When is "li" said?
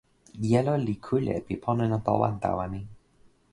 0.85-0.95